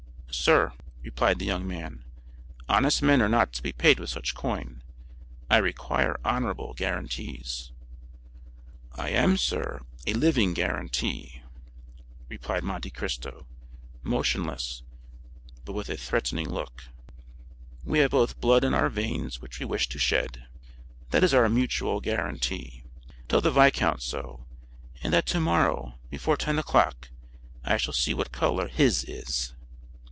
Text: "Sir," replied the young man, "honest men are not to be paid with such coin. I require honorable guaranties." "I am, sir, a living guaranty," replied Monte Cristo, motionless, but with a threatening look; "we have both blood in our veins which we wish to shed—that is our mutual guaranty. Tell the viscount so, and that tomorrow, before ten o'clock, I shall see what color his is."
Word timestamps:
"Sir," 0.33 0.71
replied 1.03 1.39
the 1.39 1.45
young 1.45 1.67
man, 1.67 2.05
"honest 2.69 3.01
men 3.03 3.21
are 3.21 3.27
not 3.29 3.51
to 3.51 3.61
be 3.61 3.73
paid 3.73 3.99
with 3.99 4.09
such 4.09 4.33
coin. 4.33 4.81
I 5.49 5.57
require 5.57 6.17
honorable 6.23 6.73
guaranties." 6.73 7.73
"I 8.93 9.09
am, 9.09 9.35
sir, 9.35 9.81
a 10.07 10.13
living 10.13 10.53
guaranty," 10.53 11.43
replied 12.29 12.63
Monte 12.63 12.89
Cristo, 12.91 13.45
motionless, 14.03 14.83
but 15.65 15.73
with 15.73 15.89
a 15.89 15.97
threatening 15.97 16.47
look; 16.49 16.85
"we 17.83 17.99
have 17.99 18.11
both 18.11 18.39
blood 18.39 18.63
in 18.63 18.73
our 18.73 18.89
veins 18.89 19.41
which 19.41 19.59
we 19.59 19.65
wish 19.65 19.89
to 19.89 19.99
shed—that 19.99 21.23
is 21.25 21.33
our 21.33 21.49
mutual 21.49 21.99
guaranty. 21.99 22.85
Tell 23.27 23.41
the 23.41 23.51
viscount 23.51 24.01
so, 24.01 24.47
and 25.03 25.11
that 25.13 25.25
tomorrow, 25.25 25.99
before 26.09 26.37
ten 26.37 26.57
o'clock, 26.57 27.09
I 27.65 27.75
shall 27.75 27.93
see 27.93 28.13
what 28.13 28.31
color 28.31 28.69
his 28.69 29.03
is." 29.03 29.55